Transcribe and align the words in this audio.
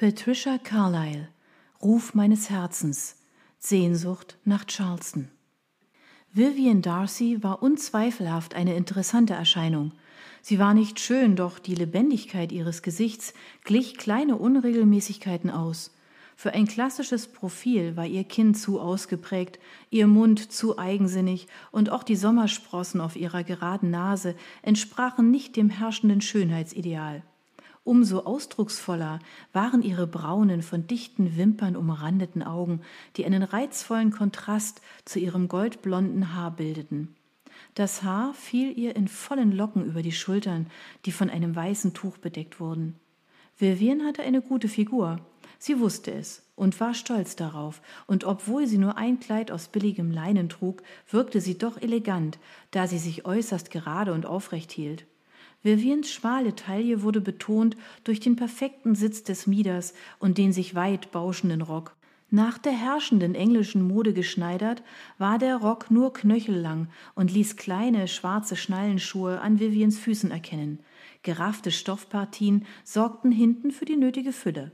Patricia 0.00 0.56
Carlyle 0.56 1.28
Ruf 1.82 2.14
meines 2.14 2.48
Herzens 2.48 3.16
Sehnsucht 3.58 4.38
nach 4.46 4.64
Charleston 4.64 5.28
Vivian 6.32 6.80
Darcy 6.80 7.42
war 7.42 7.62
unzweifelhaft 7.62 8.54
eine 8.54 8.76
interessante 8.76 9.34
Erscheinung. 9.34 9.92
Sie 10.40 10.58
war 10.58 10.72
nicht 10.72 11.00
schön, 11.00 11.36
doch 11.36 11.58
die 11.58 11.74
Lebendigkeit 11.74 12.50
ihres 12.50 12.80
Gesichts 12.80 13.34
glich 13.64 13.98
kleine 13.98 14.36
Unregelmäßigkeiten 14.36 15.50
aus. 15.50 15.94
Für 16.34 16.54
ein 16.54 16.66
klassisches 16.66 17.28
Profil 17.28 17.94
war 17.94 18.06
ihr 18.06 18.24
Kinn 18.24 18.54
zu 18.54 18.80
ausgeprägt, 18.80 19.58
ihr 19.90 20.06
Mund 20.06 20.50
zu 20.50 20.78
eigensinnig 20.78 21.46
und 21.72 21.90
auch 21.90 22.04
die 22.04 22.16
Sommersprossen 22.16 23.02
auf 23.02 23.16
ihrer 23.16 23.44
geraden 23.44 23.90
Nase 23.90 24.34
entsprachen 24.62 25.30
nicht 25.30 25.56
dem 25.56 25.68
herrschenden 25.68 26.22
Schönheitsideal. 26.22 27.22
Umso 27.82 28.20
ausdrucksvoller 28.20 29.20
waren 29.52 29.82
ihre 29.82 30.06
braunen, 30.06 30.62
von 30.62 30.86
dichten 30.86 31.36
Wimpern 31.36 31.76
umrandeten 31.76 32.42
Augen, 32.42 32.82
die 33.16 33.24
einen 33.24 33.42
reizvollen 33.42 34.10
Kontrast 34.10 34.82
zu 35.04 35.18
ihrem 35.18 35.48
goldblonden 35.48 36.34
Haar 36.34 36.50
bildeten. 36.50 37.16
Das 37.74 38.02
Haar 38.02 38.34
fiel 38.34 38.76
ihr 38.78 38.96
in 38.96 39.08
vollen 39.08 39.52
Locken 39.52 39.84
über 39.84 40.02
die 40.02 40.12
Schultern, 40.12 40.66
die 41.06 41.12
von 41.12 41.30
einem 41.30 41.56
weißen 41.56 41.94
Tuch 41.94 42.18
bedeckt 42.18 42.60
wurden. 42.60 42.96
Vivian 43.58 44.04
hatte 44.04 44.22
eine 44.22 44.42
gute 44.42 44.68
Figur. 44.68 45.20
Sie 45.58 45.78
wusste 45.78 46.12
es 46.12 46.42
und 46.56 46.80
war 46.80 46.94
stolz 46.94 47.36
darauf, 47.36 47.82
und 48.06 48.24
obwohl 48.24 48.66
sie 48.66 48.78
nur 48.78 48.96
ein 48.96 49.20
Kleid 49.20 49.50
aus 49.50 49.68
billigem 49.68 50.10
Leinen 50.10 50.48
trug, 50.48 50.82
wirkte 51.10 51.40
sie 51.40 51.58
doch 51.58 51.80
elegant, 51.80 52.38
da 52.70 52.86
sie 52.86 52.98
sich 52.98 53.26
äußerst 53.26 53.70
gerade 53.70 54.12
und 54.12 54.26
aufrecht 54.26 54.72
hielt. 54.72 55.06
Viviens 55.62 56.10
schmale 56.10 56.54
Taille 56.54 57.02
wurde 57.02 57.20
betont 57.20 57.76
durch 58.04 58.20
den 58.20 58.36
perfekten 58.36 58.94
Sitz 58.94 59.22
des 59.22 59.46
Mieders 59.46 59.92
und 60.18 60.38
den 60.38 60.52
sich 60.52 60.74
weit 60.74 61.10
bauschenden 61.12 61.60
Rock. 61.60 61.94
Nach 62.30 62.58
der 62.58 62.72
herrschenden 62.72 63.34
englischen 63.34 63.86
Mode 63.86 64.14
geschneidert, 64.14 64.82
war 65.18 65.38
der 65.38 65.56
Rock 65.56 65.90
nur 65.90 66.12
knöchellang 66.12 66.88
und 67.14 67.32
ließ 67.32 67.56
kleine 67.56 68.06
schwarze 68.06 68.54
Schnallenschuhe 68.56 69.40
an 69.40 69.58
Viviens 69.58 69.98
Füßen 69.98 70.30
erkennen. 70.30 70.78
Geraffte 71.22 71.72
Stoffpartien 71.72 72.64
sorgten 72.84 73.32
hinten 73.32 73.72
für 73.72 73.84
die 73.84 73.96
nötige 73.96 74.32
Fülle. 74.32 74.70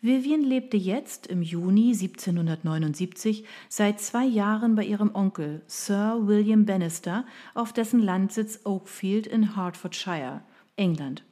Vivian 0.00 0.42
lebte 0.42 0.76
jetzt 0.76 1.26
im 1.26 1.42
Juni 1.42 1.92
1779 1.92 3.44
seit 3.68 4.00
zwei 4.00 4.24
Jahren 4.24 4.74
bei 4.74 4.84
ihrem 4.84 5.14
Onkel 5.14 5.62
Sir 5.66 6.20
William 6.22 6.66
Bannister 6.66 7.24
auf 7.54 7.72
dessen 7.72 8.00
Landsitz 8.00 8.60
Oakfield 8.64 9.26
in 9.26 9.56
Hertfordshire, 9.56 10.42
England. 10.76 11.24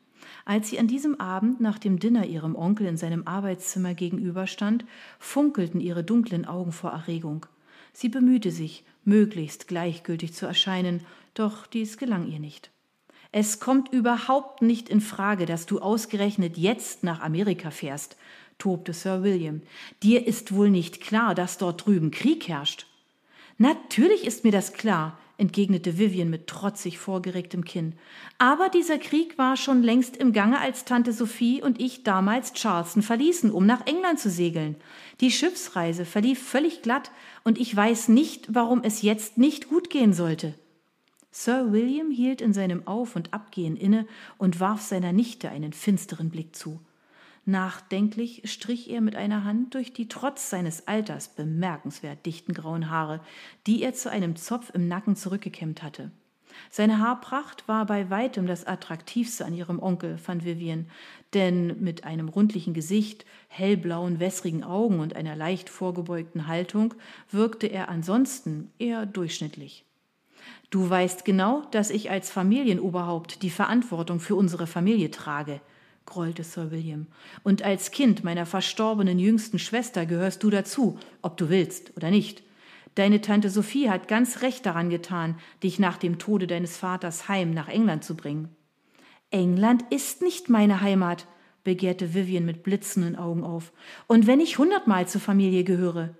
Als 0.44 0.70
sie 0.70 0.78
an 0.78 0.86
diesem 0.86 1.20
Abend 1.20 1.61
nach 1.61 1.78
dem 1.78 1.98
Dinner 1.98 2.27
ihrem 2.27 2.56
Onkel 2.56 2.86
in 2.86 2.97
seinem 2.97 3.27
Arbeitszimmer 3.27 3.94
gegenüberstand, 3.94 4.84
funkelten 5.19 5.81
ihre 5.81 6.05
dunklen 6.05 6.44
Augen 6.44 6.72
vor 6.72 6.91
Erregung. 6.91 7.47
Sie 7.92 8.09
bemühte 8.09 8.50
sich, 8.50 8.84
möglichst 9.05 9.69
gleichgültig 9.69 10.33
zu 10.33 10.47
erscheinen, 10.47 11.05
doch 11.34 11.66
dies 11.66 11.98
gelang 11.98 12.27
ihr 12.27 12.39
nicht. 12.39 12.70
Es 13.34 13.61
kommt 13.61 13.91
überhaupt 13.92 14.61
nicht 14.61 14.91
in 14.91 15.00
Frage, 15.00 15.47
dass 15.47 15.64
du 15.64 15.81
ausgerechnet 15.81 16.59
jetzt 16.59 17.03
nach 17.03 17.20
Amerika 17.20 17.70
fährst, 17.70 18.16
tobte 18.62 18.92
Sir 18.92 19.24
William. 19.24 19.60
Dir 20.05 20.24
ist 20.24 20.55
wohl 20.55 20.70
nicht 20.70 21.00
klar, 21.00 21.34
dass 21.34 21.58
dort 21.58 21.84
drüben 21.84 22.12
Krieg 22.12 22.46
herrscht. 22.46 22.86
Natürlich 23.58 24.24
ist 24.24 24.44
mir 24.44 24.52
das 24.52 24.72
klar, 24.72 25.19
entgegnete 25.36 25.98
Vivian 25.98 26.30
mit 26.30 26.46
trotzig 26.46 26.98
vorgeregtem 26.98 27.64
Kinn. 27.64 27.94
Aber 28.38 28.69
dieser 28.69 28.98
Krieg 28.98 29.36
war 29.36 29.56
schon 29.56 29.82
längst 29.82 30.16
im 30.16 30.32
Gange, 30.32 30.60
als 30.60 30.84
Tante 30.84 31.12
Sophie 31.12 31.60
und 31.60 31.80
ich 31.80 32.04
damals 32.04 32.52
Charleston 32.52 33.02
verließen, 33.02 33.50
um 33.50 33.66
nach 33.66 33.84
England 33.88 34.20
zu 34.20 34.30
segeln. 34.30 34.76
Die 35.20 35.32
Schiffsreise 35.32 36.04
verlief 36.04 36.41
völlig 36.41 36.82
glatt, 36.82 37.10
und 37.42 37.58
ich 37.58 37.74
weiß 37.74 38.10
nicht, 38.10 38.54
warum 38.54 38.84
es 38.84 39.02
jetzt 39.02 39.38
nicht 39.38 39.69
gut 39.69 39.91
gehen 39.91 40.12
sollte. 40.12 40.54
Sir 41.32 41.72
William 41.72 42.12
hielt 42.12 42.41
in 42.41 42.53
seinem 42.53 42.87
Auf 42.87 43.16
und 43.16 43.34
Abgehen 43.34 43.76
inne 43.76 44.06
und 44.38 44.60
warf 44.60 44.82
seiner 44.82 45.12
Nichte 45.12 45.48
einen 45.48 45.72
finsteren 45.72 46.31
Blick 46.31 46.54
zu. 46.54 46.78
Nachdenklich 47.44 48.42
strich 48.44 48.88
er 48.88 49.00
mit 49.00 49.16
einer 49.16 49.42
Hand 49.42 49.75
durch 49.75 49.92
die 49.92 50.06
trotz 50.06 50.48
seines 50.48 50.86
Alters 50.86 51.28
bemerkenswert 51.28 52.25
dichten 52.25 52.54
grauen 52.54 52.88
Haare, 52.88 53.20
die 53.66 53.82
er 53.82 53.94
zu 53.94 54.10
einem 54.10 54.36
Zopf 54.36 54.70
im 54.75 54.86
Nacken 54.86 55.16
zurückgekämmt 55.16 55.82
hatte. 55.82 56.12
Seine 56.70 56.98
Haarpracht 56.98 57.66
war 57.66 57.86
bei 57.86 58.10
weitem 58.10 58.47
das 58.47 58.66
attraktivste 58.66 59.44
an 59.44 59.54
ihrem 59.54 59.82
Onkel, 59.82 60.19
fand 60.19 60.44
Vivian, 60.44 60.86
denn 61.34 61.82
mit 61.82 62.04
einem 62.04 62.28
rundlichen 62.28 62.75
Gesicht, 62.75 63.25
hellblauen, 63.48 64.20
wässrigen 64.20 64.62
Augen 64.62 65.00
und 65.00 65.16
einer 65.16 65.34
leicht 65.34 65.69
vorgebeugten 65.69 66.47
Haltung 66.47 66.94
wirkte 67.31 67.66
er 67.66 67.88
ansonsten 67.88 68.70
eher 68.78 69.06
durchschnittlich. 69.06 69.84
Du 70.70 70.88
weißt 70.88 71.25
genau, 71.25 71.62
dass 71.70 71.91
ich 71.91 72.10
als 72.10 72.31
Familienoberhaupt 72.31 73.42
die 73.42 73.50
Verantwortung 73.50 74.20
für 74.20 74.36
unsere 74.36 74.66
Familie 74.66 75.10
trage, 75.10 75.60
grollte 76.06 76.44
Sir 76.44 76.70
William. 76.70 77.06
Und 77.42 77.62
als 77.62 77.90
Kind 77.90 78.24
meiner 78.24 78.46
verstorbenen 78.46 79.18
jüngsten 79.18 79.58
Schwester 79.58 80.06
gehörst 80.06 80.42
du 80.42 80.50
dazu, 80.50 80.98
ob 81.22 81.36
du 81.36 81.48
willst 81.48 81.96
oder 81.96 82.10
nicht. 82.10 82.42
Deine 82.94 83.20
Tante 83.20 83.48
Sophie 83.48 83.88
hat 83.88 84.08
ganz 84.08 84.42
recht 84.42 84.66
daran 84.66 84.90
getan, 84.90 85.36
dich 85.62 85.78
nach 85.78 85.96
dem 85.96 86.18
Tode 86.18 86.46
deines 86.46 86.76
Vaters 86.76 87.28
heim 87.28 87.52
nach 87.52 87.68
England 87.68 88.04
zu 88.04 88.16
bringen. 88.16 88.54
England 89.30 89.84
ist 89.90 90.20
nicht 90.20 90.50
meine 90.50 90.82
Heimat, 90.82 91.26
begehrte 91.64 92.12
Vivian 92.14 92.44
mit 92.44 92.62
blitzenden 92.62 93.16
Augen 93.16 93.44
auf. 93.44 93.72
Und 94.06 94.26
wenn 94.26 94.40
ich 94.40 94.58
hundertmal 94.58 95.08
zur 95.08 95.20
Familie 95.20 95.64
gehöre? 95.64 96.14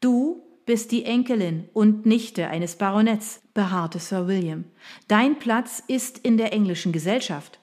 Du 0.00 0.42
bist 0.64 0.92
die 0.92 1.04
Enkelin 1.04 1.68
und 1.74 2.06
Nichte 2.06 2.48
eines 2.48 2.76
Baronetts, 2.76 3.42
beharrte 3.54 3.98
Sir 3.98 4.26
William. 4.26 4.64
Dein 5.08 5.38
Platz 5.38 5.82
ist 5.86 6.18
in 6.18 6.36
der 6.36 6.52
englischen 6.52 6.92
Gesellschaft. 6.92 7.60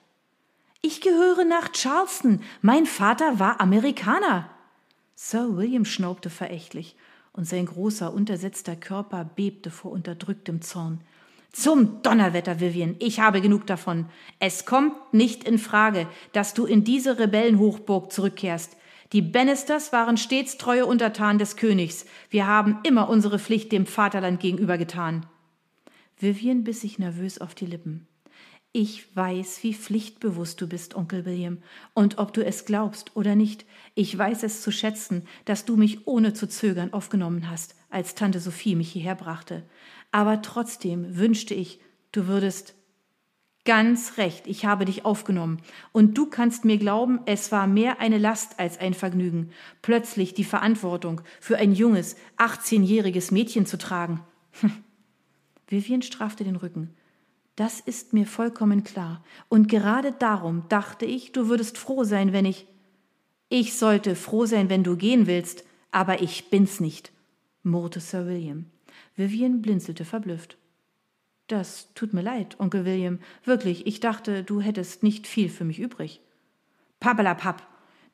Ich 0.86 1.00
gehöre 1.00 1.46
nach 1.46 1.72
Charleston. 1.72 2.42
Mein 2.60 2.84
Vater 2.84 3.38
war 3.38 3.58
Amerikaner. 3.62 4.50
Sir 5.14 5.56
William 5.56 5.86
schnaubte 5.86 6.28
verächtlich, 6.28 6.94
und 7.32 7.48
sein 7.48 7.64
großer, 7.64 8.12
untersetzter 8.12 8.76
Körper 8.76 9.24
bebte 9.24 9.70
vor 9.70 9.92
unterdrücktem 9.92 10.60
Zorn. 10.60 11.00
Zum 11.52 12.02
Donnerwetter, 12.02 12.60
Vivian, 12.60 12.96
ich 12.98 13.18
habe 13.18 13.40
genug 13.40 13.66
davon. 13.66 14.10
Es 14.40 14.66
kommt 14.66 15.14
nicht 15.14 15.44
in 15.44 15.56
Frage, 15.56 16.06
dass 16.32 16.52
du 16.52 16.66
in 16.66 16.84
diese 16.84 17.18
Rebellenhochburg 17.18 18.12
zurückkehrst. 18.12 18.76
Die 19.14 19.22
Bannisters 19.22 19.90
waren 19.90 20.18
stets 20.18 20.58
treue 20.58 20.84
Untertanen 20.84 21.38
des 21.38 21.56
Königs. 21.56 22.04
Wir 22.28 22.46
haben 22.46 22.80
immer 22.82 23.08
unsere 23.08 23.38
Pflicht 23.38 23.72
dem 23.72 23.86
Vaterland 23.86 24.38
gegenüber 24.38 24.76
getan. 24.76 25.24
Vivian 26.18 26.62
biss 26.62 26.82
sich 26.82 26.98
nervös 26.98 27.40
auf 27.40 27.54
die 27.54 27.64
Lippen. 27.64 28.06
Ich 28.76 29.14
weiß, 29.14 29.62
wie 29.62 29.72
pflichtbewusst 29.72 30.60
du 30.60 30.66
bist, 30.66 30.96
Onkel 30.96 31.24
William, 31.24 31.58
und 31.92 32.18
ob 32.18 32.34
du 32.34 32.44
es 32.44 32.64
glaubst 32.64 33.14
oder 33.14 33.36
nicht, 33.36 33.64
ich 33.94 34.18
weiß 34.18 34.42
es 34.42 34.62
zu 34.62 34.72
schätzen, 34.72 35.28
dass 35.44 35.64
du 35.64 35.76
mich 35.76 36.08
ohne 36.08 36.32
zu 36.32 36.48
zögern 36.48 36.92
aufgenommen 36.92 37.48
hast, 37.48 37.76
als 37.88 38.16
Tante 38.16 38.40
Sophie 38.40 38.74
mich 38.74 38.90
hierher 38.90 39.14
brachte. 39.14 39.62
Aber 40.10 40.42
trotzdem 40.42 41.16
wünschte 41.16 41.54
ich, 41.54 41.78
du 42.10 42.26
würdest 42.26 42.74
Ganz 43.64 44.18
recht, 44.18 44.48
ich 44.48 44.66
habe 44.66 44.84
dich 44.86 45.04
aufgenommen. 45.04 45.62
Und 45.92 46.18
du 46.18 46.26
kannst 46.26 46.64
mir 46.64 46.76
glauben, 46.76 47.20
es 47.26 47.52
war 47.52 47.68
mehr 47.68 48.00
eine 48.00 48.18
Last 48.18 48.58
als 48.58 48.78
ein 48.78 48.92
Vergnügen, 48.92 49.52
plötzlich 49.82 50.34
die 50.34 50.44
Verantwortung 50.44 51.20
für 51.40 51.58
ein 51.58 51.72
junges, 51.72 52.16
18-jähriges 52.38 53.32
Mädchen 53.32 53.66
zu 53.66 53.78
tragen. 53.78 54.20
Vivian 55.68 56.02
straffte 56.02 56.42
den 56.42 56.56
Rücken. 56.56 56.94
Das 57.56 57.80
ist 57.80 58.12
mir 58.12 58.26
vollkommen 58.26 58.82
klar. 58.82 59.22
Und 59.48 59.68
gerade 59.68 60.12
darum 60.12 60.64
dachte 60.68 61.06
ich, 61.06 61.32
du 61.32 61.48
würdest 61.48 61.78
froh 61.78 62.04
sein, 62.04 62.32
wenn 62.32 62.46
ich. 62.46 62.66
Ich 63.48 63.74
sollte 63.74 64.16
froh 64.16 64.46
sein, 64.46 64.68
wenn 64.68 64.82
du 64.82 64.96
gehen 64.96 65.26
willst, 65.26 65.64
aber 65.92 66.22
ich 66.22 66.50
bin's 66.50 66.80
nicht, 66.80 67.12
murrte 67.62 68.00
Sir 68.00 68.26
William. 68.26 68.66
Vivian 69.14 69.62
blinzelte 69.62 70.04
verblüfft. 70.04 70.56
Das 71.46 71.92
tut 71.94 72.14
mir 72.14 72.22
leid, 72.22 72.58
Onkel 72.58 72.84
William. 72.84 73.20
Wirklich, 73.44 73.86
ich 73.86 74.00
dachte, 74.00 74.42
du 74.42 74.60
hättest 74.60 75.02
nicht 75.02 75.26
viel 75.26 75.48
für 75.48 75.64
mich 75.64 75.78
übrig. 75.78 76.20
Pappelapapp, 77.00 77.62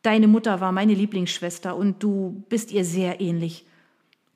deine 0.03 0.27
Mutter 0.27 0.61
war 0.61 0.73
meine 0.73 0.95
Lieblingsschwester 0.95 1.77
und 1.77 2.03
du 2.03 2.45
bist 2.49 2.73
ihr 2.73 2.85
sehr 2.85 3.21
ähnlich. 3.21 3.65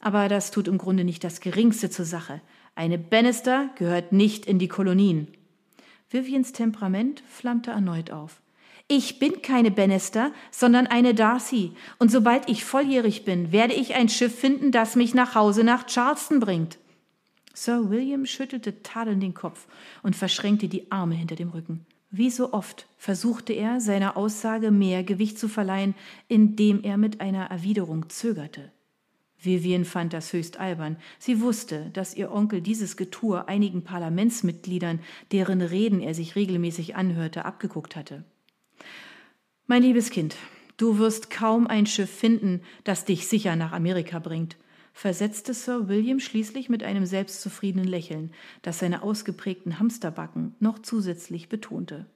Aber 0.00 0.28
das 0.28 0.50
tut 0.50 0.68
im 0.68 0.78
Grunde 0.78 1.04
nicht 1.04 1.24
das 1.24 1.40
Geringste 1.40 1.90
zur 1.90 2.04
Sache. 2.04 2.40
Eine 2.74 2.98
Bannister 2.98 3.70
gehört 3.76 4.12
nicht 4.12 4.46
in 4.46 4.58
die 4.58 4.68
Kolonien. 4.68 5.28
Vivians 6.10 6.52
Temperament 6.52 7.22
flammte 7.28 7.70
erneut 7.70 8.10
auf. 8.10 8.40
Ich 8.86 9.18
bin 9.18 9.40
keine 9.40 9.70
Bannister, 9.70 10.32
sondern 10.50 10.86
eine 10.86 11.14
Darcy, 11.14 11.72
und 11.98 12.10
sobald 12.10 12.50
ich 12.50 12.64
volljährig 12.64 13.24
bin, 13.24 13.50
werde 13.50 13.74
ich 13.74 13.94
ein 13.94 14.08
Schiff 14.08 14.38
finden, 14.38 14.72
das 14.72 14.94
mich 14.94 15.14
nach 15.14 15.34
Hause 15.34 15.64
nach 15.64 15.86
Charleston 15.86 16.40
bringt. 16.40 16.78
Sir 17.54 17.88
William 17.88 18.26
schüttelte 18.26 18.82
tadelnd 18.82 19.22
den 19.22 19.32
Kopf 19.32 19.66
und 20.02 20.16
verschränkte 20.16 20.68
die 20.68 20.90
Arme 20.90 21.14
hinter 21.14 21.36
dem 21.36 21.50
Rücken. 21.50 21.86
Wie 22.10 22.30
so 22.30 22.52
oft 22.52 22.86
versuchte 22.98 23.52
er, 23.52 23.80
seiner 23.80 24.16
Aussage 24.16 24.70
mehr 24.70 25.02
Gewicht 25.02 25.38
zu 25.38 25.48
verleihen, 25.48 25.94
indem 26.28 26.82
er 26.82 26.96
mit 26.96 27.20
einer 27.20 27.46
Erwiderung 27.46 28.10
zögerte. 28.10 28.70
Vivian 29.44 29.84
fand 29.84 30.12
das 30.12 30.32
höchst 30.32 30.58
albern. 30.58 30.96
Sie 31.18 31.40
wusste, 31.40 31.90
dass 31.92 32.14
ihr 32.14 32.32
Onkel 32.32 32.60
dieses 32.60 32.96
Getue 32.96 33.48
einigen 33.48 33.82
Parlamentsmitgliedern, 33.82 35.00
deren 35.32 35.60
Reden 35.60 36.00
er 36.00 36.14
sich 36.14 36.36
regelmäßig 36.36 36.96
anhörte, 36.96 37.44
abgeguckt 37.44 37.96
hatte. 37.96 38.24
Mein 39.66 39.82
liebes 39.82 40.10
Kind, 40.10 40.36
du 40.76 40.98
wirst 40.98 41.30
kaum 41.30 41.66
ein 41.66 41.86
Schiff 41.86 42.10
finden, 42.10 42.60
das 42.84 43.04
dich 43.04 43.26
sicher 43.28 43.56
nach 43.56 43.72
Amerika 43.72 44.18
bringt, 44.18 44.56
versetzte 44.92 45.54
Sir 45.54 45.88
William 45.88 46.20
schließlich 46.20 46.68
mit 46.68 46.82
einem 46.82 47.06
selbstzufriedenen 47.06 47.88
Lächeln, 47.88 48.30
das 48.62 48.78
seine 48.78 49.02
ausgeprägten 49.02 49.78
Hamsterbacken 49.78 50.54
noch 50.60 50.78
zusätzlich 50.80 51.48
betonte. 51.48 52.06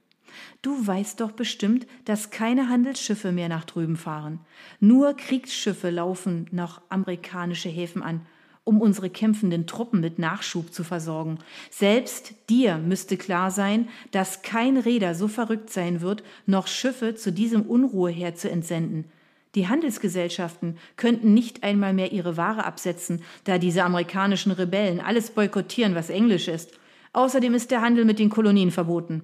Du 0.62 0.86
weißt 0.86 1.20
doch 1.20 1.32
bestimmt, 1.32 1.86
dass 2.04 2.30
keine 2.30 2.68
Handelsschiffe 2.68 3.32
mehr 3.32 3.48
nach 3.48 3.64
drüben 3.64 3.96
fahren. 3.96 4.40
Nur 4.80 5.14
Kriegsschiffe 5.14 5.90
laufen 5.90 6.46
nach 6.50 6.82
amerikanische 6.88 7.68
Häfen 7.68 8.02
an, 8.02 8.26
um 8.64 8.80
unsere 8.80 9.08
kämpfenden 9.08 9.66
Truppen 9.66 10.00
mit 10.00 10.18
Nachschub 10.18 10.72
zu 10.74 10.84
versorgen. 10.84 11.38
Selbst 11.70 12.34
dir 12.50 12.76
müsste 12.76 13.16
klar 13.16 13.50
sein, 13.50 13.88
dass 14.10 14.42
kein 14.42 14.76
Räder 14.76 15.14
so 15.14 15.26
verrückt 15.26 15.70
sein 15.70 16.00
wird, 16.00 16.22
noch 16.46 16.66
Schiffe 16.66 17.14
zu 17.14 17.32
diesem 17.32 17.62
Unruheherd 17.62 18.38
zu 18.38 18.50
entsenden. 18.50 19.06
Die 19.54 19.68
Handelsgesellschaften 19.68 20.76
könnten 20.96 21.32
nicht 21.32 21.62
einmal 21.62 21.94
mehr 21.94 22.12
ihre 22.12 22.36
Ware 22.36 22.64
absetzen, 22.64 23.22
da 23.44 23.58
diese 23.58 23.84
amerikanischen 23.84 24.52
Rebellen 24.52 25.00
alles 25.00 25.30
boykottieren, 25.30 25.94
was 25.94 26.10
Englisch 26.10 26.48
ist. 26.48 26.72
Außerdem 27.14 27.54
ist 27.54 27.70
der 27.70 27.80
Handel 27.80 28.04
mit 28.04 28.18
den 28.18 28.28
Kolonien 28.28 28.70
verboten. 28.70 29.22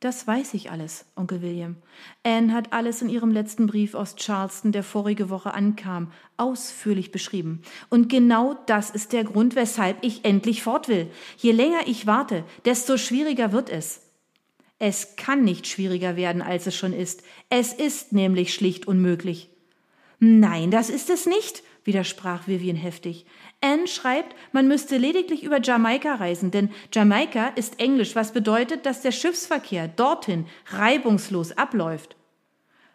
Das 0.00 0.26
weiß 0.26 0.54
ich 0.54 0.70
alles, 0.70 1.04
Onkel 1.14 1.42
William. 1.42 1.76
Anne 2.22 2.54
hat 2.54 2.72
alles 2.72 3.02
in 3.02 3.10
ihrem 3.10 3.30
letzten 3.30 3.66
Brief 3.66 3.94
aus 3.94 4.16
Charleston, 4.16 4.72
der 4.72 4.82
vorige 4.82 5.28
Woche 5.28 5.52
ankam, 5.52 6.10
ausführlich 6.38 7.12
beschrieben. 7.12 7.60
Und 7.90 8.08
genau 8.08 8.56
das 8.64 8.88
ist 8.88 9.12
der 9.12 9.24
Grund, 9.24 9.56
weshalb 9.56 9.98
ich 10.02 10.24
endlich 10.24 10.62
fort 10.62 10.88
will. 10.88 11.10
Je 11.36 11.52
länger 11.52 11.80
ich 11.86 12.06
warte, 12.06 12.44
desto 12.64 12.96
schwieriger 12.96 13.52
wird 13.52 13.68
es. 13.68 14.00
Es 14.78 15.16
kann 15.16 15.44
nicht 15.44 15.66
schwieriger 15.66 16.16
werden, 16.16 16.40
als 16.40 16.66
es 16.66 16.74
schon 16.74 16.94
ist. 16.94 17.22
Es 17.50 17.74
ist 17.74 18.14
nämlich 18.14 18.54
schlicht 18.54 18.88
unmöglich. 18.88 19.50
Nein, 20.20 20.70
das 20.70 20.90
ist 20.90 21.08
es 21.08 21.24
nicht, 21.24 21.62
widersprach 21.84 22.46
Vivian 22.46 22.76
heftig. 22.76 23.24
Anne 23.62 23.86
schreibt, 23.86 24.36
man 24.52 24.68
müsste 24.68 24.98
lediglich 24.98 25.42
über 25.42 25.62
Jamaika 25.62 26.16
reisen, 26.16 26.50
denn 26.50 26.70
Jamaika 26.92 27.48
ist 27.48 27.80
Englisch, 27.80 28.14
was 28.14 28.32
bedeutet, 28.32 28.84
dass 28.84 29.00
der 29.00 29.12
Schiffsverkehr 29.12 29.88
dorthin 29.88 30.46
reibungslos 30.66 31.52
abläuft. 31.52 32.16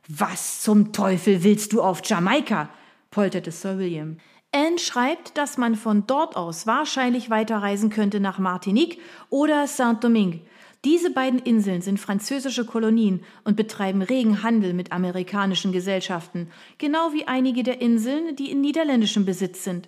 Was 0.07 0.61
zum 0.61 0.93
Teufel 0.93 1.43
willst 1.43 1.73
du 1.73 1.81
auf 1.81 2.01
Jamaika? 2.05 2.69
polterte 3.09 3.51
Sir 3.51 3.79
William. 3.79 4.17
Anne 4.51 4.77
schreibt, 4.77 5.37
dass 5.37 5.57
man 5.57 5.75
von 5.75 6.05
dort 6.05 6.35
aus 6.35 6.67
wahrscheinlich 6.67 7.31
weiterreisen 7.31 7.89
könnte 7.89 8.19
nach 8.19 8.37
Martinique 8.37 9.01
oder 9.29 9.65
Saint-Domingue. 9.65 10.41
Diese 10.83 11.09
beiden 11.09 11.39
Inseln 11.39 11.81
sind 11.81 11.99
französische 11.99 12.65
Kolonien 12.65 13.23
und 13.43 13.55
betreiben 13.55 14.01
regen 14.01 14.43
Handel 14.43 14.73
mit 14.73 14.91
amerikanischen 14.91 15.71
Gesellschaften, 15.71 16.49
genau 16.77 17.13
wie 17.13 17.27
einige 17.27 17.63
der 17.63 17.81
Inseln, 17.81 18.35
die 18.35 18.51
in 18.51 18.61
niederländischem 18.61 19.25
Besitz 19.25 19.63
sind. 19.63 19.87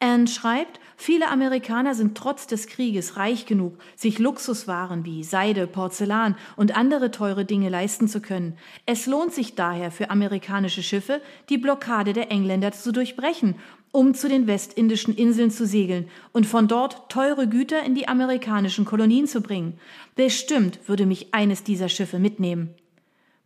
Anne 0.00 0.26
schreibt, 0.26 0.80
viele 0.96 1.28
Amerikaner 1.28 1.94
sind 1.94 2.16
trotz 2.16 2.46
des 2.46 2.66
Krieges 2.66 3.16
reich 3.16 3.46
genug, 3.46 3.78
sich 3.96 4.18
Luxuswaren 4.18 5.04
wie 5.04 5.24
Seide, 5.24 5.66
Porzellan 5.66 6.36
und 6.56 6.76
andere 6.76 7.10
teure 7.10 7.44
Dinge 7.44 7.68
leisten 7.68 8.06
zu 8.06 8.20
können. 8.20 8.58
Es 8.86 9.06
lohnt 9.06 9.32
sich 9.32 9.54
daher 9.54 9.90
für 9.90 10.10
amerikanische 10.10 10.82
Schiffe, 10.82 11.22
die 11.48 11.58
Blockade 11.58 12.12
der 12.12 12.30
Engländer 12.30 12.72
zu 12.72 12.92
durchbrechen, 12.92 13.56
um 13.92 14.12
zu 14.12 14.28
den 14.28 14.46
westindischen 14.46 15.14
Inseln 15.14 15.50
zu 15.50 15.66
segeln 15.66 16.08
und 16.32 16.46
von 16.46 16.66
dort 16.66 17.08
teure 17.08 17.48
Güter 17.48 17.82
in 17.84 17.94
die 17.94 18.08
amerikanischen 18.08 18.84
Kolonien 18.84 19.26
zu 19.26 19.40
bringen. 19.40 19.78
Bestimmt 20.16 20.80
würde 20.88 21.06
mich 21.06 21.32
eines 21.32 21.62
dieser 21.62 21.88
Schiffe 21.88 22.18
mitnehmen. 22.18 22.74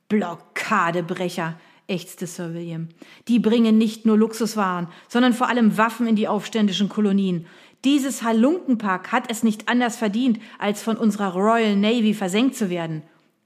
Blockadebrecher, 0.08 1.60
ächzte 1.88 2.26
Sir 2.26 2.54
William. 2.54 2.88
Die 3.26 3.38
bringen 3.38 3.78
nicht 3.78 4.06
nur 4.06 4.16
Luxuswaren, 4.16 4.88
sondern 5.08 5.32
vor 5.32 5.48
allem 5.48 5.76
Waffen 5.76 6.06
in 6.06 6.16
die 6.16 6.28
aufständischen 6.28 6.88
Kolonien. 6.88 7.46
Dieses 7.84 8.22
Halunkenpack 8.22 9.12
hat 9.12 9.30
es 9.30 9.42
nicht 9.42 9.68
anders 9.68 9.96
verdient, 9.96 10.40
als 10.58 10.82
von 10.82 10.96
unserer 10.96 11.34
Royal 11.34 11.76
Navy 11.76 12.14
versenkt 12.14 12.56
zu 12.56 12.70
werden. 12.70 13.02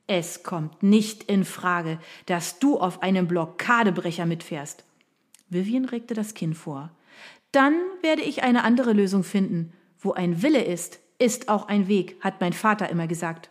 Es 0.06 0.42
kommt 0.42 0.82
nicht 0.82 1.24
in 1.24 1.44
Frage, 1.44 1.98
dass 2.26 2.58
du 2.58 2.78
auf 2.78 3.02
einem 3.02 3.28
Blockadebrecher 3.28 4.26
mitfährst. 4.26 4.84
Vivian 5.48 5.84
regte 5.84 6.14
das 6.14 6.34
Kinn 6.34 6.54
vor. 6.54 6.90
Dann 7.52 7.74
werde 8.00 8.22
ich 8.22 8.42
eine 8.42 8.64
andere 8.64 8.92
Lösung 8.92 9.22
finden. 9.22 9.72
Wo 9.98 10.12
ein 10.12 10.42
Wille 10.42 10.64
ist, 10.64 10.98
ist 11.18 11.48
auch 11.48 11.68
ein 11.68 11.86
Weg, 11.86 12.16
hat 12.20 12.40
mein 12.40 12.52
Vater 12.52 12.88
immer 12.88 13.06
gesagt. 13.06 13.50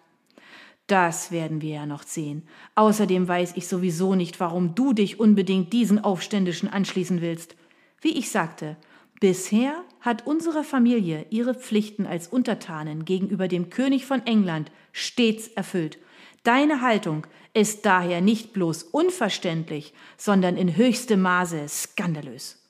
Das 0.91 1.31
werden 1.31 1.61
wir 1.61 1.75
ja 1.75 1.85
noch 1.85 2.03
sehen. 2.03 2.43
Außerdem 2.75 3.25
weiß 3.25 3.53
ich 3.55 3.65
sowieso 3.65 4.13
nicht, 4.13 4.41
warum 4.41 4.75
du 4.75 4.91
dich 4.91 5.21
unbedingt 5.21 5.71
diesen 5.71 6.03
Aufständischen 6.03 6.67
anschließen 6.67 7.21
willst. 7.21 7.55
Wie 8.01 8.19
ich 8.19 8.29
sagte, 8.29 8.75
bisher 9.21 9.85
hat 10.01 10.27
unsere 10.27 10.65
Familie 10.65 11.27
ihre 11.29 11.53
Pflichten 11.53 12.05
als 12.05 12.27
Untertanen 12.27 13.05
gegenüber 13.05 13.47
dem 13.47 13.69
König 13.69 14.05
von 14.05 14.27
England 14.27 14.69
stets 14.91 15.47
erfüllt. 15.47 15.97
Deine 16.43 16.81
Haltung 16.81 17.25
ist 17.53 17.85
daher 17.85 18.19
nicht 18.19 18.51
bloß 18.51 18.83
unverständlich, 18.83 19.93
sondern 20.17 20.57
in 20.57 20.75
höchstem 20.75 21.21
Maße 21.21 21.69
skandalös. 21.69 22.61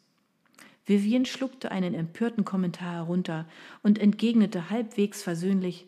Vivian 0.86 1.26
schluckte 1.26 1.72
einen 1.72 1.96
empörten 1.96 2.46
Kommentar 2.46 2.94
herunter 2.94 3.48
und 3.82 3.98
entgegnete 3.98 4.70
halbwegs 4.70 5.24
versöhnlich 5.24 5.88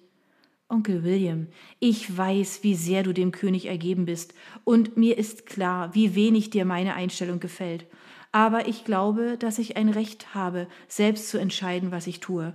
Onkel 0.74 1.04
William, 1.04 1.48
ich 1.80 2.18
weiß, 2.18 2.64
wie 2.64 2.74
sehr 2.74 3.04
du 3.04 3.14
dem 3.14 3.32
König 3.32 3.68
ergeben 3.68 4.06
bist, 4.06 4.34
und 4.64 4.98
mir 4.98 5.18
ist 5.20 5.46
klar, 5.46 5.94
wie 5.94 6.16
wenig 6.16 6.50
dir 6.50 6.66
meine 6.66 6.96
Einstellung 6.96 7.40
gefällt. 7.40 7.86
Aber 8.32 8.68
ich 8.68 8.84
glaube, 8.84 9.38
dass 9.38 9.60
ich 9.60 9.78
ein 9.78 9.90
Recht 9.90 10.34
habe, 10.34 10.68
selbst 10.88 11.30
zu 11.30 11.38
entscheiden, 11.38 11.92
was 11.92 12.08
ich 12.08 12.20
tue. 12.20 12.54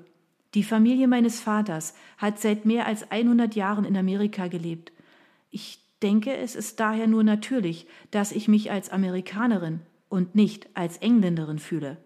Die 0.54 0.64
Familie 0.64 1.06
meines 1.06 1.40
Vaters 1.40 1.94
hat 2.16 2.40
seit 2.40 2.64
mehr 2.64 2.86
als 2.86 3.08
100 3.08 3.54
Jahren 3.54 3.84
in 3.84 3.96
Amerika 3.96 4.48
gelebt. 4.48 4.92
Ich 5.50 5.78
denke, 6.02 6.36
es 6.36 6.56
ist 6.56 6.80
daher 6.80 7.06
nur 7.06 7.22
natürlich, 7.22 7.86
dass 8.10 8.32
ich 8.32 8.48
mich 8.48 8.72
als 8.72 8.90
Amerikanerin 8.90 9.80
und 10.08 10.34
nicht 10.34 10.68
als 10.74 10.96
Engländerin 10.96 11.60
fühle. 11.60 11.98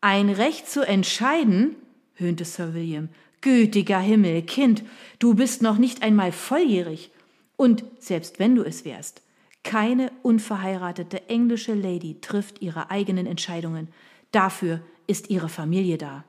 Ein 0.00 0.30
Recht 0.30 0.66
zu 0.66 0.86
entscheiden? 0.86 1.76
höhnte 2.14 2.44
Sir 2.44 2.72
William. 2.72 3.08
Gütiger 3.44 3.98
Himmel, 3.98 4.40
Kind, 4.40 4.84
du 5.18 5.34
bist 5.34 5.60
noch 5.60 5.76
nicht 5.76 6.02
einmal 6.02 6.32
volljährig. 6.32 7.10
Und 7.58 7.84
selbst 7.98 8.38
wenn 8.38 8.54
du 8.54 8.62
es 8.62 8.86
wärst, 8.86 9.20
keine 9.62 10.10
unverheiratete 10.22 11.28
englische 11.28 11.74
Lady 11.74 12.22
trifft 12.22 12.62
ihre 12.62 12.90
eigenen 12.90 13.26
Entscheidungen. 13.26 13.88
Dafür 14.32 14.80
ist 15.06 15.28
ihre 15.28 15.50
Familie 15.50 15.98
da. 15.98 16.24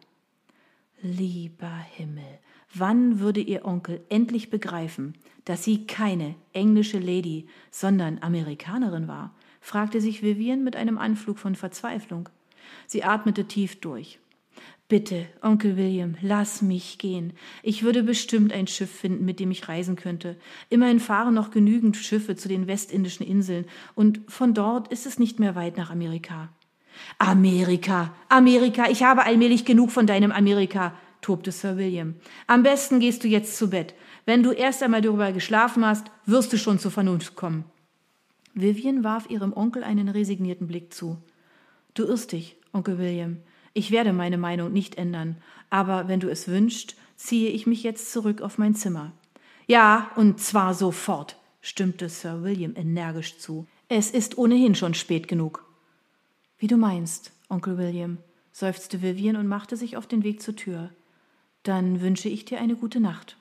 Lieber 1.01 1.85
Himmel, 1.95 2.39
wann 2.73 3.21
würde 3.21 3.39
ihr 3.39 3.63
Onkel 3.63 4.01
endlich 4.09 4.49
begreifen, 4.49 5.13
dass 5.45 5.63
sie 5.63 5.87
keine 5.87 6.35
englische 6.51 6.99
Lady, 6.99 7.47
sondern 7.71 8.19
Amerikanerin 8.19 9.07
war? 9.07 9.33
fragte 9.61 10.01
sich 10.01 10.21
Vivian 10.21 10.65
mit 10.65 10.75
einem 10.75 10.97
Anflug 10.97 11.39
von 11.39 11.55
Verzweiflung. 11.55 12.27
Sie 12.87 13.05
atmete 13.05 13.45
tief 13.45 13.79
durch. 13.79 14.19
Bitte, 14.87 15.25
Onkel 15.41 15.77
William, 15.77 16.15
lass 16.21 16.61
mich 16.61 16.99
gehen. 16.99 17.33
Ich 17.63 17.81
würde 17.81 18.03
bestimmt 18.03 18.53
ein 18.53 18.67
Schiff 18.67 18.91
finden, 18.91 19.25
mit 19.25 19.39
dem 19.39 19.49
ich 19.49 19.67
reisen 19.67 19.95
könnte. 19.95 20.37
Immerhin 20.69 20.99
fahren 20.99 21.33
noch 21.33 21.49
genügend 21.49 21.97
Schiffe 21.97 22.35
zu 22.35 22.47
den 22.47 22.67
westindischen 22.67 23.25
Inseln, 23.25 23.65
und 23.95 24.21
von 24.27 24.53
dort 24.53 24.89
ist 24.89 25.07
es 25.07 25.17
nicht 25.17 25.39
mehr 25.39 25.55
weit 25.55 25.75
nach 25.75 25.89
Amerika. 25.89 26.49
Amerika, 27.17 28.13
Amerika, 28.29 28.87
ich 28.87 29.01
habe 29.01 29.25
allmählich 29.25 29.65
genug 29.65 29.89
von 29.89 30.05
deinem 30.05 30.31
Amerika, 30.31 30.93
tobte 31.21 31.51
Sir 31.51 31.77
William. 31.77 32.13
Am 32.45 32.61
besten 32.61 32.99
gehst 32.99 33.23
du 33.23 33.27
jetzt 33.27 33.57
zu 33.57 33.71
Bett. 33.71 33.95
Wenn 34.25 34.43
du 34.43 34.51
erst 34.51 34.83
einmal 34.83 35.01
darüber 35.01 35.31
geschlafen 35.31 35.83
hast, 35.83 36.11
wirst 36.27 36.53
du 36.53 36.59
schon 36.59 36.77
zur 36.77 36.91
Vernunft 36.91 37.35
kommen. 37.35 37.65
Vivian 38.53 39.03
warf 39.03 39.31
ihrem 39.31 39.51
Onkel 39.51 39.83
einen 39.83 40.09
resignierten 40.09 40.67
Blick 40.67 40.93
zu. 40.93 41.17
Du 41.95 42.03
irrst 42.03 42.33
dich, 42.33 42.55
Onkel 42.71 42.99
William. 42.99 43.37
Ich 43.77 43.91
werde 43.91 44.13
meine 44.13 44.37
Meinung 44.37 44.71
nicht 44.71 44.95
ändern, 44.95 45.35
aber 45.69 46.07
wenn 46.07 46.21
du 46.21 46.29
es 46.29 46.47
wünschst, 46.47 46.95
ziehe 47.17 47.49
ich 47.49 47.67
mich 47.67 47.83
jetzt 47.83 48.09
zurück 48.09 48.41
auf 48.41 48.57
mein 48.57 48.73
Zimmer. 48.73 49.11
Ja, 49.67 50.11
und 50.15 50.39
zwar 50.39 50.73
sofort, 50.73 51.37
stimmte 51.59 52.07
Sir 52.07 52.41
William 52.41 52.73
energisch 52.77 53.37
zu. 53.37 53.67
Es 53.89 54.11
ist 54.11 54.37
ohnehin 54.37 54.75
schon 54.75 54.93
spät 54.93 55.27
genug. 55.27 55.65
Wie 56.57 56.67
du 56.67 56.77
meinst, 56.77 57.33
Onkel 57.49 57.77
William, 57.77 58.17
seufzte 58.53 59.01
Vivian 59.01 59.35
und 59.35 59.47
machte 59.47 59.75
sich 59.75 59.97
auf 59.97 60.07
den 60.07 60.23
Weg 60.23 60.41
zur 60.41 60.55
Tür. 60.55 60.91
Dann 61.63 61.99
wünsche 61.99 62.29
ich 62.29 62.45
dir 62.45 62.61
eine 62.61 62.77
gute 62.77 63.01
Nacht. 63.01 63.35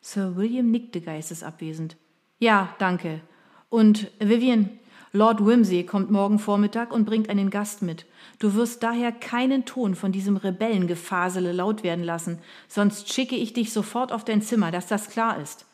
Sir 0.00 0.36
William 0.36 0.70
nickte 0.70 1.00
geistesabwesend. 1.00 1.96
Ja, 2.38 2.76
danke. 2.78 3.22
Und 3.70 4.12
Vivian, 4.20 4.70
Lord 5.16 5.46
Wimsey 5.46 5.84
kommt 5.84 6.10
morgen 6.10 6.40
Vormittag 6.40 6.92
und 6.92 7.04
bringt 7.04 7.30
einen 7.30 7.48
Gast 7.48 7.82
mit. 7.82 8.04
Du 8.40 8.54
wirst 8.54 8.82
daher 8.82 9.12
keinen 9.12 9.64
Ton 9.64 9.94
von 9.94 10.10
diesem 10.10 10.36
Rebellengefasele 10.36 11.52
laut 11.52 11.84
werden 11.84 12.02
lassen, 12.02 12.40
sonst 12.66 13.12
schicke 13.12 13.36
ich 13.36 13.52
dich 13.52 13.72
sofort 13.72 14.10
auf 14.10 14.24
dein 14.24 14.42
Zimmer, 14.42 14.72
dass 14.72 14.88
das 14.88 15.08
klar 15.08 15.40
ist. 15.40 15.66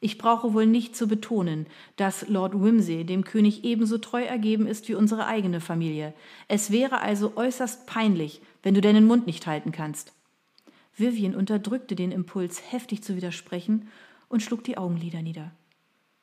Ich 0.00 0.16
brauche 0.16 0.54
wohl 0.54 0.64
nicht 0.64 0.96
zu 0.96 1.06
betonen, 1.06 1.66
dass 1.96 2.28
Lord 2.28 2.54
Wimsey 2.54 3.04
dem 3.04 3.24
König 3.24 3.62
ebenso 3.62 3.98
treu 3.98 4.22
ergeben 4.22 4.66
ist 4.66 4.88
wie 4.88 4.94
unsere 4.94 5.26
eigene 5.26 5.60
Familie. 5.60 6.14
Es 6.46 6.70
wäre 6.70 7.02
also 7.02 7.36
äußerst 7.36 7.86
peinlich, 7.86 8.40
wenn 8.62 8.72
du 8.72 8.80
deinen 8.80 9.06
Mund 9.06 9.26
nicht 9.26 9.46
halten 9.46 9.70
kannst. 9.70 10.14
Vivian 10.96 11.34
unterdrückte 11.34 11.94
den 11.94 12.10
Impuls, 12.10 12.62
heftig 12.72 13.02
zu 13.02 13.16
widersprechen, 13.16 13.88
und 14.30 14.42
schlug 14.42 14.64
die 14.64 14.78
Augenlider 14.78 15.20
nieder. 15.20 15.50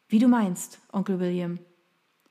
Wie 0.09 0.19
du 0.19 0.27
meinst, 0.27 0.79
Onkel 0.91 1.19
William. 1.19 1.59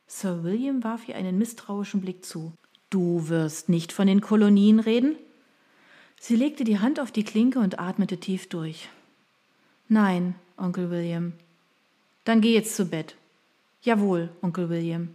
Sir 0.06 0.44
William 0.44 0.84
warf 0.84 1.08
ihr 1.08 1.16
einen 1.16 1.38
misstrauischen 1.38 2.00
Blick 2.00 2.25
zu. 2.25 2.52
Du 2.90 3.28
wirst 3.28 3.68
nicht 3.68 3.92
von 3.92 4.06
den 4.06 4.20
Kolonien 4.20 4.80
reden? 4.80 5.16
Sie 6.20 6.37
legte 6.37 6.64
die 6.64 6.78
Hand 6.78 7.00
auf 7.00 7.11
die 7.11 7.25
Klinke 7.25 7.58
und 7.58 7.78
atmete 7.78 8.18
tief 8.18 8.49
durch. 8.49 8.88
Nein, 9.88 10.34
Onkel 10.56 10.90
William. 10.90 11.32
Dann 12.25 12.40
geh 12.40 12.54
jetzt 12.54 12.76
zu 12.76 12.87
Bett. 12.87 13.16
Jawohl, 13.82 14.30
Onkel 14.40 14.70
William. 14.70 15.11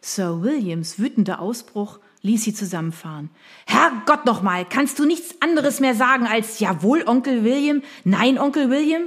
Sir 0.00 0.42
Williams 0.42 0.98
wütender 0.98 1.40
Ausbruch 1.40 1.98
ließ 2.22 2.44
sie 2.44 2.54
zusammenfahren. 2.54 3.30
Herrgott 3.66 4.24
nochmal, 4.24 4.64
kannst 4.64 4.98
du 4.98 5.04
nichts 5.04 5.34
anderes 5.40 5.80
mehr 5.80 5.94
sagen 5.94 6.26
als 6.26 6.60
Jawohl, 6.60 7.02
Onkel 7.06 7.44
William? 7.44 7.82
Nein, 8.04 8.38
Onkel 8.38 8.70
William? 8.70 9.02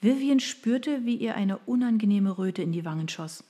Vivian 0.00 0.40
spürte, 0.40 1.04
wie 1.04 1.16
ihr 1.16 1.34
eine 1.34 1.58
unangenehme 1.58 2.36
Röte 2.38 2.62
in 2.62 2.72
die 2.72 2.84
Wangen 2.84 3.08
schoss. 3.08 3.44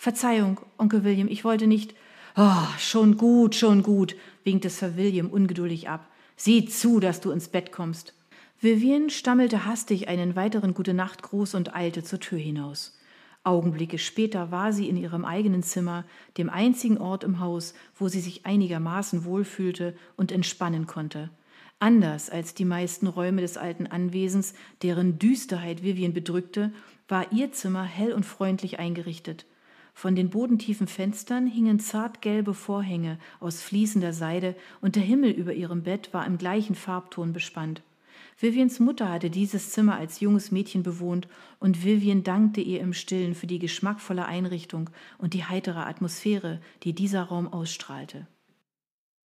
Verzeihung, 0.00 0.58
Onkel 0.78 1.04
William, 1.04 1.28
ich 1.28 1.44
wollte 1.44 1.66
nicht. 1.66 1.94
Oh, 2.34 2.66
schon 2.78 3.18
gut, 3.18 3.54
schon 3.54 3.82
gut, 3.82 4.16
winkte 4.44 4.70
Sir 4.70 4.96
William 4.96 5.28
ungeduldig 5.28 5.90
ab. 5.90 6.08
Sieh 6.36 6.64
zu, 6.64 7.00
dass 7.00 7.20
du 7.20 7.30
ins 7.32 7.48
Bett 7.48 7.70
kommst. 7.70 8.14
Vivian 8.62 9.10
stammelte 9.10 9.66
hastig 9.66 10.08
einen 10.08 10.36
weiteren 10.36 10.72
Gute-Nacht-Gruß 10.72 11.54
und 11.54 11.74
eilte 11.74 12.02
zur 12.02 12.18
Tür 12.18 12.38
hinaus. 12.38 12.98
Augenblicke 13.44 13.98
später 13.98 14.50
war 14.50 14.72
sie 14.72 14.88
in 14.88 14.96
ihrem 14.96 15.26
eigenen 15.26 15.62
Zimmer, 15.62 16.06
dem 16.38 16.48
einzigen 16.48 16.96
Ort 16.96 17.22
im 17.22 17.38
Haus, 17.38 17.74
wo 17.98 18.08
sie 18.08 18.20
sich 18.20 18.46
einigermaßen 18.46 19.26
wohlfühlte 19.26 19.94
und 20.16 20.32
entspannen 20.32 20.86
konnte. 20.86 21.28
Anders 21.78 22.30
als 22.30 22.54
die 22.54 22.64
meisten 22.64 23.06
Räume 23.06 23.42
des 23.42 23.58
alten 23.58 23.86
Anwesens, 23.86 24.54
deren 24.80 25.18
Düsterheit 25.18 25.82
Vivian 25.82 26.14
bedrückte, 26.14 26.72
war 27.06 27.30
ihr 27.32 27.52
Zimmer 27.52 27.84
hell 27.84 28.14
und 28.14 28.24
freundlich 28.24 28.78
eingerichtet. 28.78 29.44
Von 29.94 30.14
den 30.14 30.30
bodentiefen 30.30 30.86
Fenstern 30.86 31.46
hingen 31.46 31.80
zartgelbe 31.80 32.54
Vorhänge 32.54 33.18
aus 33.38 33.62
fließender 33.62 34.12
Seide 34.12 34.56
und 34.80 34.96
der 34.96 35.02
Himmel 35.02 35.30
über 35.30 35.52
ihrem 35.52 35.82
Bett 35.82 36.12
war 36.12 36.26
im 36.26 36.38
gleichen 36.38 36.74
Farbton 36.74 37.32
bespannt. 37.32 37.82
Vivians 38.38 38.80
Mutter 38.80 39.10
hatte 39.10 39.28
dieses 39.28 39.70
Zimmer 39.70 39.96
als 39.96 40.20
junges 40.20 40.50
Mädchen 40.50 40.82
bewohnt 40.82 41.28
und 41.58 41.84
Vivian 41.84 42.22
dankte 42.22 42.62
ihr 42.62 42.80
im 42.80 42.94
Stillen 42.94 43.34
für 43.34 43.46
die 43.46 43.58
geschmackvolle 43.58 44.24
Einrichtung 44.24 44.88
und 45.18 45.34
die 45.34 45.44
heitere 45.44 45.80
Atmosphäre, 45.80 46.60
die 46.82 46.94
dieser 46.94 47.24
Raum 47.24 47.52
ausstrahlte. 47.52 48.26